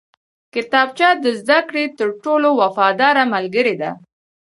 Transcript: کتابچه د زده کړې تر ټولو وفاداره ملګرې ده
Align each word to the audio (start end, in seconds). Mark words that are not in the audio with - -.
کتابچه 0.53 1.09
د 1.23 1.25
زده 1.39 1.59
کړې 1.69 1.85
تر 1.99 2.09
ټولو 2.23 2.49
وفاداره 2.61 3.23
ملګرې 3.33 3.75
ده 3.81 3.91